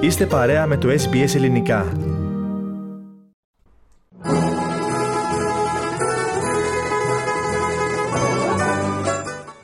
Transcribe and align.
Είστε 0.00 0.26
παρέα 0.26 0.66
με 0.66 0.76
το 0.76 0.88
SBS 0.88 1.34
Ελληνικά. 1.34 1.92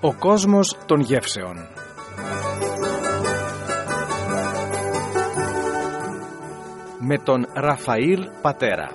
Ο 0.00 0.14
κόσμος 0.14 0.76
των 0.86 1.00
γεύσεων. 1.00 1.56
Με 6.98 7.18
τον 7.18 7.46
Ραφαήλ 7.54 8.28
Πατέρα. 8.42 8.90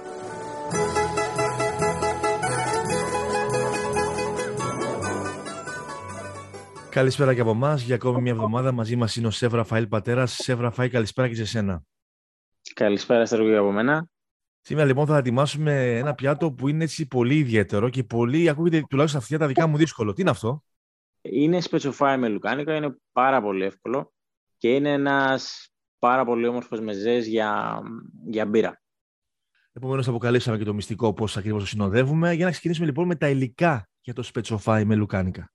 Καλησπέρα 6.97 7.33
και 7.33 7.41
από 7.41 7.49
εμάς. 7.49 7.81
Για 7.81 7.95
ακόμη 7.95 8.21
μια 8.21 8.31
εβδομάδα 8.31 8.71
μαζί 8.71 8.95
μας 8.95 9.15
είναι 9.15 9.27
ο 9.27 9.31
Σεφ 9.31 9.53
Ραφαήλ 9.53 9.87
Πατέρας. 9.87 10.33
Σεφ 10.33 10.59
Ραφαήλ, 10.59 10.89
καλησπέρα 10.89 11.27
και 11.27 11.35
σε 11.35 11.45
σένα. 11.45 11.83
Καλησπέρα, 12.73 13.25
Στεργό, 13.25 13.59
από 13.59 13.71
μένα. 13.71 14.07
Σήμερα 14.61 14.87
λοιπόν 14.87 15.05
θα 15.05 15.17
ετοιμάσουμε 15.17 15.97
ένα 15.97 16.15
πιάτο 16.15 16.51
που 16.51 16.67
είναι 16.67 16.83
έτσι 16.83 17.07
πολύ 17.07 17.35
ιδιαίτερο 17.35 17.89
και 17.89 18.03
πολύ, 18.03 18.49
ακούγεται 18.49 18.85
τουλάχιστον 18.89 19.21
αυτιά 19.21 19.37
τα 19.37 19.47
δικά 19.47 19.67
μου 19.67 19.77
δύσκολο. 19.77 20.13
Τι 20.13 20.21
είναι 20.21 20.29
αυτό; 20.29 20.63
Είναι 21.21 21.61
σπετσοφάι 21.61 22.17
με 22.17 22.27
λουκάνικα, 22.27 22.75
είναι 22.75 22.97
πάρα 23.11 23.41
πολύ 23.41 23.63
εύκολο 23.63 24.13
και 24.57 24.75
είναι 24.75 24.91
ένας 24.91 25.69
πάρα 25.99 26.25
πολύ 26.25 26.47
όμορφος 26.47 26.79
μεζές 26.79 27.27
για, 27.27 27.79
για 28.27 28.45
μπύρα. 28.45 28.81
Επομένως, 29.73 30.07
αποκαλύψαμε 30.07 30.57
και 30.57 30.63
το 30.63 30.73
μυστικό 30.73 31.13
πώς 31.13 31.37
ακριβώς 31.37 31.61
το 31.61 31.67
συνοδεύουμε. 31.67 32.33
Για 32.33 32.45
να 32.45 32.51
ξεκινήσουμε 32.51 32.85
λοιπόν 32.85 33.07
με 33.07 33.15
τα 33.15 33.29
υλικά 33.29 33.89
για 34.01 34.13
το 34.13 34.23
σπετσοφάι 34.23 34.85
με 34.85 34.95
λουκάνικα. 34.95 35.51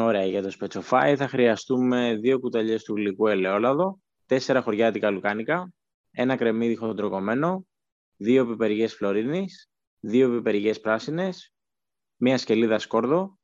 Ωραία, 0.00 0.24
για 0.24 0.42
το 0.42 0.50
σπετσοφάι 0.50 1.16
θα 1.16 1.28
χρειαστούμε 1.28 2.16
δύο 2.16 2.38
κουταλιές 2.38 2.82
του 2.84 2.94
γλυκού 2.94 3.26
ελαιόλαδο, 3.26 4.00
τέσσερα 4.26 4.62
χωριάτικα 4.62 5.10
λουκάνικα, 5.10 5.72
ένα 6.10 6.36
κρεμμύδι 6.36 6.74
χοντροκομμένο, 6.74 7.66
δύο 8.16 8.46
πιπεριές 8.46 8.94
φλωρίνης, 8.94 9.70
δύο 10.00 10.30
πιπεριές 10.30 10.80
πράσινες, 10.80 11.54
μία 12.16 12.38
σκελίδα 12.38 12.78
σκόρδο, 12.78 13.38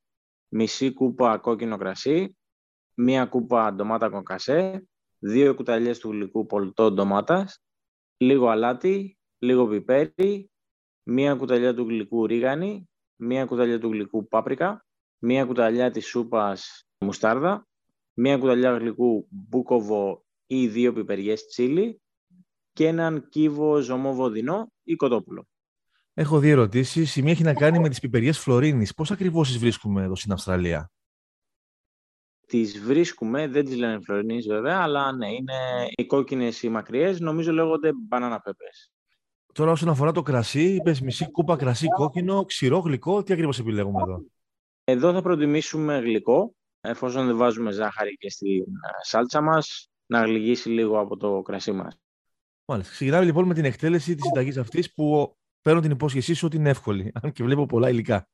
μισή 0.48 0.92
κούπα 0.92 1.38
κόκκινο 1.38 1.76
κρασί, 1.76 2.36
μία 2.94 3.26
κούπα 3.26 3.72
ντομάτα 3.72 4.08
κονκασέ, 4.08 4.88
δύο 5.18 5.54
κουταλιές 5.54 5.98
του 5.98 6.10
γλυκού 6.10 6.46
πολτό 6.46 6.90
ντομάτας, 6.90 7.62
λίγο 8.16 8.48
αλάτι, 8.48 9.18
λίγο 9.38 9.66
πιπέρι, 9.66 10.50
μία 11.02 11.34
κουταλιά 11.34 11.74
του 11.74 11.82
γλυκού 11.88 12.26
ρίγανη, 12.26 12.88
μία 13.16 13.44
κουταλιά 13.44 13.78
του 13.78 13.88
γλυκού 13.88 14.28
πάπρικα, 14.28 14.84
μία 15.24 15.44
κουταλιά 15.44 15.90
της 15.90 16.06
σούπας 16.06 16.86
μουστάρδα, 16.98 17.66
μία 18.12 18.38
κουταλιά 18.38 18.76
γλυκού 18.76 19.26
μπούκοβο 19.30 20.24
ή 20.46 20.68
δύο 20.68 20.92
πιπεριές 20.92 21.46
τσίλι 21.46 22.00
και 22.72 22.86
έναν 22.86 23.28
κύβο 23.28 23.78
ζωμό 23.78 24.14
βοδινό 24.14 24.72
ή 24.82 24.94
κοτόπουλο. 24.94 25.46
Έχω 26.14 26.38
δύο 26.38 26.50
ερωτήσεις. 26.50 27.16
Η 27.16 27.22
μία 27.22 27.32
έχει 27.32 27.42
να 27.42 27.54
κάνει 27.54 27.78
με 27.78 27.88
τις 27.88 28.00
πιπεριές 28.00 28.38
φλωρίνης. 28.38 28.94
Πώς 28.94 29.10
ακριβώς 29.10 29.48
τις 29.48 29.58
βρίσκουμε 29.58 30.02
εδώ 30.02 30.14
στην 30.14 30.32
Αυστραλία, 30.32 30.90
Τις 32.46 32.80
βρίσκουμε, 32.80 33.48
δεν 33.48 33.64
τις 33.64 33.76
λένε 33.76 34.00
φλωρίνης 34.00 34.46
βέβαια, 34.46 34.80
αλλά 34.80 35.12
ναι, 35.12 35.28
είναι 35.32 35.54
οι 35.96 36.06
κόκκινες 36.06 36.62
ή 36.62 36.68
μακριές, 36.68 37.20
νομίζω 37.20 37.52
λέγονται 37.52 37.90
banana 38.10 38.34
peppers. 38.34 38.90
Τώρα, 39.52 39.70
όσον 39.70 39.88
αφορά 39.88 40.12
το 40.12 40.22
κρασί, 40.22 40.74
είπες 40.74 41.00
μισή 41.00 41.30
κούπα 41.30 41.56
κρασί 41.56 41.86
κόκκινο, 41.88 42.44
ξηρό, 42.44 42.78
γλυκό. 42.78 43.22
Τι 43.22 43.32
ακριβώς 43.32 43.58
επιλέγουμε 43.58 44.02
εδώ; 44.02 44.24
Εδώ 44.84 45.12
θα 45.12 45.22
προτιμήσουμε 45.22 45.98
γλυκό, 45.98 46.54
εφόσον 46.80 47.26
δεν 47.26 47.36
βάζουμε 47.36 47.72
ζάχαρη 47.72 48.16
και 48.16 48.30
στη 48.30 48.64
σάλτσα 49.00 49.40
μας, 49.40 49.88
να 50.06 50.22
γλυγίσει 50.22 50.68
λίγο 50.68 50.98
από 51.00 51.16
το 51.16 51.42
κρασί 51.42 51.72
μας. 51.72 51.98
Μάλιστα. 52.64 52.92
Ξεκινάμε 52.92 53.24
λοιπόν 53.24 53.46
με 53.46 53.54
την 53.54 53.64
εκτέλεση 53.64 54.14
της 54.14 54.24
συνταγής 54.24 54.56
αυτής 54.56 54.94
που 54.94 55.36
παίρνω 55.62 55.80
την 55.80 55.90
υπόσχεσή 55.90 56.34
σου 56.34 56.46
ότι 56.46 56.56
είναι 56.56 56.70
εύκολη, 56.70 57.12
αν 57.22 57.32
και 57.32 57.44
βλέπω 57.44 57.66
πολλά 57.66 57.88
υλικά. 57.88 58.28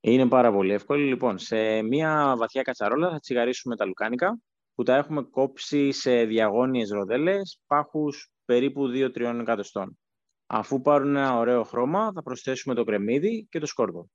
Είναι 0.00 0.28
πάρα 0.28 0.52
πολύ 0.52 0.72
εύκολη. 0.72 1.04
Λοιπόν, 1.04 1.38
σε 1.38 1.82
μια 1.82 2.34
βαθιά 2.36 2.62
κατσαρόλα 2.62 3.10
θα 3.10 3.18
τσιγαρίσουμε 3.18 3.76
τα 3.76 3.84
λουκάνικα, 3.84 4.40
που 4.74 4.82
τα 4.82 4.96
έχουμε 4.96 5.22
κόψει 5.22 5.92
σε 5.92 6.24
διαγώνιες 6.24 6.90
ροδέλες, 6.90 7.60
πάχους 7.66 8.30
περίπου 8.44 8.86
2-3 8.86 9.40
εκατοστών. 9.40 9.98
Αφού 10.46 10.80
πάρουν 10.80 11.16
ένα 11.16 11.38
ωραίο 11.38 11.62
χρώμα, 11.62 12.12
θα 12.12 12.22
προσθέσουμε 12.22 12.74
το 12.74 12.84
κρεμμύδι 12.84 13.46
και 13.50 13.58
το 13.58 13.66
σκόρδο. 13.66 14.08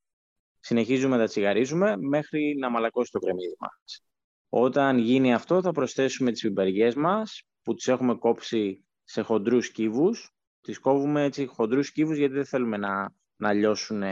Συνεχίζουμε 0.65 1.15
να 1.15 1.21
τα 1.21 1.27
τσιγαρίζουμε 1.27 1.97
μέχρι 1.97 2.55
να 2.59 2.69
μαλακώσει 2.69 3.11
το 3.11 3.19
κρεμμύδι 3.19 3.55
μας. 3.59 4.03
Όταν 4.49 4.97
γίνει 4.97 5.33
αυτό, 5.33 5.61
θα 5.61 5.71
προσθέσουμε 5.71 6.31
τις 6.31 6.41
πιπεριές 6.41 6.95
μας, 6.95 7.43
που 7.63 7.73
τις 7.73 7.87
έχουμε 7.87 8.15
κόψει 8.15 8.85
σε 9.03 9.21
χοντρούς 9.21 9.71
κύβους. 9.71 10.35
Τις 10.61 10.79
κόβουμε 10.79 11.23
έτσι 11.23 11.45
χοντρούς 11.45 11.91
κύβους 11.91 12.17
γιατί 12.17 12.33
δεν 12.33 12.45
θέλουμε 12.45 12.77
να, 12.77 13.13
να 13.35 13.53
λιώσουν 13.53 14.03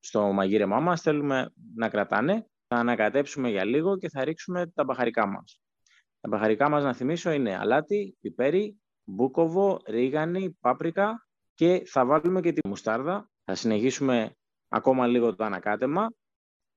στο 0.00 0.32
μαγείρεμά 0.32 0.80
μας, 0.80 1.00
θέλουμε 1.00 1.52
να 1.74 1.88
κρατάνε. 1.88 2.46
Θα 2.66 2.76
ανακατέψουμε 2.76 3.50
για 3.50 3.64
λίγο 3.64 3.96
και 3.96 4.08
θα 4.08 4.24
ρίξουμε 4.24 4.66
τα 4.66 4.84
μπαχαρικά 4.84 5.26
μας. 5.26 5.60
Τα 6.20 6.28
μπαχαρικά 6.28 6.68
μας, 6.68 6.82
να 6.82 6.94
θυμίσω, 6.94 7.30
είναι 7.30 7.58
αλάτι, 7.58 8.16
πιπέρι, 8.20 8.80
μπούκοβο, 9.04 9.80
ρίγανη, 9.86 10.56
πάπρικα 10.60 11.26
και 11.54 11.82
θα 11.86 12.04
βάλουμε 12.04 12.40
και 12.40 12.52
τη 12.52 12.68
μουστάρδα. 12.68 13.30
Θα 13.44 13.54
συνεχίσουμε 13.54 14.36
ακόμα 14.72 15.06
λίγο 15.06 15.34
το 15.34 15.44
ανακάτεμα 15.44 16.12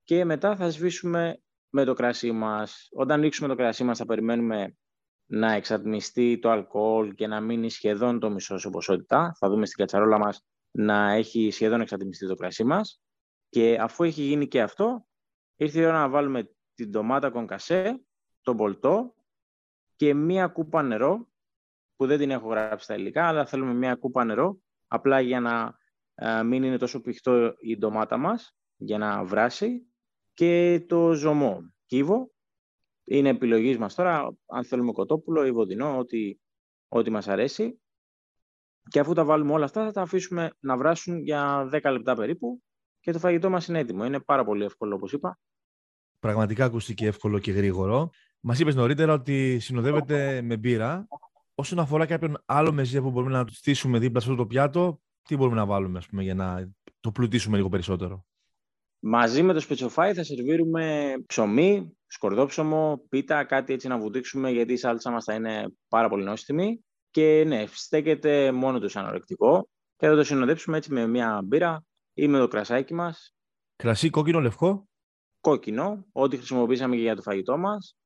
και 0.03 0.25
μετά 0.25 0.55
θα 0.55 0.69
σβήσουμε 0.69 1.39
με 1.69 1.83
το 1.83 1.93
κρασί 1.93 2.31
μας. 2.31 2.87
Όταν 2.91 3.21
ρίξουμε 3.21 3.47
το 3.47 3.55
κρασί 3.55 3.83
μας 3.83 3.97
θα 3.97 4.05
περιμένουμε 4.05 4.75
να 5.25 5.51
εξατμιστεί 5.51 6.39
το 6.39 6.49
αλκοόλ 6.49 7.13
και 7.13 7.27
να 7.27 7.41
μείνει 7.41 7.69
σχεδόν 7.69 8.19
το 8.19 8.29
μισό 8.29 8.57
σε 8.57 8.69
ποσότητα. 8.69 9.35
Θα 9.39 9.49
δούμε 9.49 9.65
στην 9.65 9.77
κατσαρόλα 9.77 10.17
μας 10.17 10.45
να 10.71 11.11
έχει 11.11 11.51
σχεδόν 11.51 11.81
εξατμιστεί 11.81 12.27
το 12.27 12.35
κρασί 12.35 12.63
μας. 12.63 13.01
Και 13.49 13.77
αφού 13.79 14.03
έχει 14.03 14.21
γίνει 14.21 14.47
και 14.47 14.61
αυτό, 14.61 15.07
ήρθε 15.55 15.81
η 15.81 15.85
ώρα 15.85 15.99
να 15.99 16.09
βάλουμε 16.09 16.49
την 16.73 16.89
ντομάτα 16.89 17.29
κονκασέ, 17.29 18.05
τον 18.41 18.57
πολτό 18.57 19.15
και 19.95 20.13
μία 20.13 20.47
κούπα 20.47 20.81
νερό, 20.81 21.27
που 21.95 22.05
δεν 22.05 22.17
την 22.17 22.31
έχω 22.31 22.47
γράψει 22.47 22.83
στα 22.83 22.95
υλικά, 22.95 23.27
αλλά 23.27 23.45
θέλουμε 23.45 23.73
μία 23.73 23.95
κούπα 23.95 24.23
νερό, 24.23 24.59
απλά 24.87 25.19
για 25.19 25.39
να 25.39 25.77
μην 26.45 26.63
είναι 26.63 26.77
τόσο 26.77 27.01
πηχτό 27.01 27.53
η 27.59 27.77
ντομάτα 27.77 28.17
μας, 28.17 28.55
για 28.75 28.97
να 28.97 29.23
βράσει, 29.23 29.85
και 30.33 30.83
το 30.87 31.13
ζωμό, 31.13 31.73
κύβο, 31.85 32.31
είναι 33.03 33.29
επιλογής 33.29 33.77
μας 33.77 33.95
τώρα, 33.95 34.35
αν 34.45 34.63
θέλουμε 34.65 34.91
κοτόπουλο 34.91 35.45
ή 35.45 35.51
βοδινό, 35.51 35.97
ό,τι, 35.97 36.37
ό,τι 36.87 37.09
μας 37.09 37.27
αρέσει. 37.27 37.79
Και 38.89 38.99
αφού 38.99 39.13
τα 39.13 39.25
βάλουμε 39.25 39.51
όλα 39.51 39.65
αυτά, 39.65 39.85
θα 39.85 39.91
τα 39.91 40.01
αφήσουμε 40.01 40.51
να 40.59 40.77
βράσουν 40.77 41.19
για 41.19 41.69
10 41.71 41.91
λεπτά 41.91 42.15
περίπου 42.15 42.63
και 42.99 43.11
το 43.11 43.19
φαγητό 43.19 43.49
μας 43.49 43.67
είναι 43.67 43.79
έτοιμο. 43.79 44.05
Είναι 44.05 44.19
πάρα 44.19 44.45
πολύ 44.45 44.63
εύκολο, 44.63 44.95
όπως 44.95 45.13
είπα. 45.13 45.39
Πραγματικά 46.19 46.65
ακούστηκε 46.65 47.05
εύκολο 47.07 47.39
και 47.39 47.51
γρήγορο. 47.51 48.09
Μας 48.39 48.59
είπες 48.59 48.75
νωρίτερα 48.75 49.13
ότι 49.13 49.59
συνοδεύεται 49.59 50.41
με 50.41 50.57
μπύρα. 50.57 51.07
Όσον 51.55 51.79
αφορά 51.79 52.05
κάποιον 52.05 52.37
άλλο 52.45 52.71
μεζέ 52.71 53.01
που 53.01 53.11
μπορούμε 53.11 53.31
να 53.31 53.45
στήσουμε 53.47 53.99
δίπλα 53.99 54.19
σε 54.19 54.29
αυτό 54.29 54.41
το 54.41 54.47
πιάτο, 54.47 55.01
τι 55.25 55.35
μπορούμε 55.37 55.55
να 55.55 55.65
βάλουμε 55.65 55.97
ας 55.97 56.07
πούμε, 56.07 56.23
για 56.23 56.35
να 56.35 56.69
το 56.99 57.11
πλουτίσουμε 57.11 57.57
λίγο 57.57 57.69
περισσότερο; 57.69 58.25
Μαζί 58.99 59.43
με 59.43 59.53
το 59.53 59.59
σπετσοφάι 59.59 60.13
θα 60.13 60.23
σερβίρουμε 60.23 61.13
ψωμί, 61.25 61.97
σκορδόψωμο, 62.07 63.05
πίτα, 63.09 63.43
κάτι 63.43 63.73
έτσι 63.73 63.87
να 63.87 63.97
βουτήξουμε 63.97 64.49
γιατί 64.49 64.73
η 64.73 64.77
σάλτσα 64.77 65.11
μας 65.11 65.23
θα 65.23 65.33
είναι 65.33 65.65
πάρα 65.87 66.09
πολύ 66.09 66.23
νόστιμη 66.23 66.83
και 67.09 67.43
ναι, 67.47 67.65
στέκεται 67.67 68.51
μόνο 68.51 68.79
του 68.79 68.89
σαν 68.89 69.05
ορεκτικό 69.05 69.69
και 69.95 70.07
θα 70.07 70.15
το 70.15 70.23
συνοδέψουμε 70.23 70.77
έτσι 70.77 70.93
με 70.93 71.07
μια 71.07 71.41
μπύρα 71.43 71.83
ή 72.13 72.27
με 72.27 72.37
το 72.37 72.47
κρασάκι 72.47 72.93
μας. 72.93 73.35
Κρασί 73.75 74.09
κόκκινο, 74.09 74.39
λευκό; 74.39 74.87
Κόκκινο, 75.39 76.05
ό,τι 76.11 76.37
χρησιμοποιήσαμε 76.37 76.95
και 76.95 77.01
για 77.01 77.15
το 77.15 77.21
φαγητό 77.21 77.57
μας. 77.57 77.97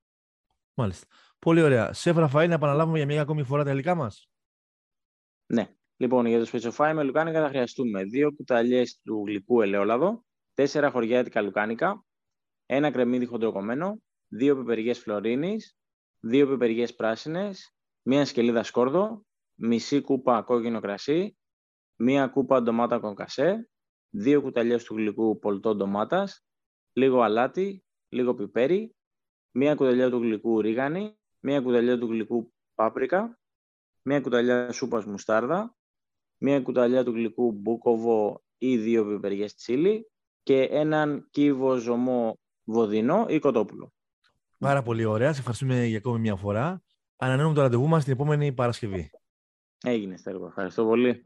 Μάλιστα. 0.74 1.08
Πολύ 1.40 1.62
ωραία. 1.62 1.94
Σε 1.94 2.12
Ραφαήλ, 2.12 2.50
να 2.50 2.56
επαναλάβουμε 2.56 2.98
για 2.98 3.06
μια 3.06 3.22
ακόμη 3.22 3.44
φορά 3.44 3.64
τα 3.64 3.72
υλικά 3.72 3.96
μας; 3.96 4.30
Ναι. 5.46 5.74
Λοιπόν, 6.02 6.26
για 6.26 6.40
το 6.40 6.46
σπετσοφάι 6.46 6.94
με 6.94 7.04
λουκάνικα 7.04 7.42
θα 7.42 7.48
χρειαστούμε 7.48 8.04
δύο 8.04 8.32
κουταλιές 8.36 9.02
του 9.04 9.24
γλυκού 9.28 9.62
ελαιόλαδο, 9.62 10.26
τέσσερα 10.54 10.92
χωριάτικα 10.92 11.42
λουκάνικα, 11.42 12.06
ένα 12.66 12.92
κρεμμύδι 12.92 13.26
χοντροκομμένο, 13.26 14.02
δύο 14.28 14.58
πιπεριές 14.58 15.00
φλωρίνης, 15.00 15.78
δύο 16.20 16.48
πιπεριές 16.48 16.96
πράσινες, 16.96 17.76
μία 18.02 18.26
σκελίδα 18.26 18.64
σκόρδο, 18.64 19.26
μισή 19.56 20.02
κούπα 20.02 20.42
κόκκινο 20.42 20.80
κρασί, 20.80 21.38
μία 21.96 22.28
κούπα 22.28 22.62
ντομάτα 22.62 23.00
κονκασέ, 23.00 23.70
δύο 24.10 24.42
κουταλιές 24.42 24.84
του 24.84 24.96
γλυκού 24.96 25.40
πολτό 25.40 25.76
ντομάτας, 25.76 26.46
λίγο 26.94 27.22
αλάτι, 27.22 27.84
λίγο 28.10 28.34
πιπέρι, 28.34 28.96
μία 29.52 29.76
κουταλιά 29.76 30.10
του 30.10 30.18
γλυκού 30.18 30.62
ρίγανη, 30.62 31.18
μία 31.40 31.62
κουταλιά 31.62 31.98
του 32.00 32.06
γλυκού 32.06 32.54
πάπρικα, 32.76 33.40
μία 34.02 34.22
κουταλιά 34.22 34.72
σούπας 34.72 35.06
μουστάρδα, 35.06 35.78
μία 36.40 36.62
κουταλιά 36.62 37.04
του 37.04 37.12
γλυκού 37.12 37.52
μπούκοβο 37.52 38.44
ή 38.58 38.78
δύο 38.78 39.06
πιπεριές 39.06 39.56
τσίλι 39.56 40.12
και 40.44 40.62
έναν 40.62 41.28
κύβο 41.32 41.76
ζωμό 41.76 42.40
βοδινό 42.64 43.26
ή 43.30 43.40
κοτόπουλο. 43.40 43.94
Πάρα 44.58 44.82
πολύ 44.82 45.06
ωραία. 45.06 45.34
Σε 45.34 45.40
ευχαριστούμε 45.40 45.86
για 45.86 45.98
ακόμη 45.98 46.20
μια 46.20 46.36
φορά. 46.36 46.84
ανανεώνουμε 47.18 47.56
το 47.56 47.62
ραντεβού 47.62 47.88
μας 47.88 48.04
την 48.04 48.14
επόμενη 48.14 48.54
Παρασκευή. 48.54 49.10
Έγινε, 49.84 50.18
Στέργο. 50.18 50.46
Ευχαριστώ 50.46 50.86
πολύ. 50.86 51.26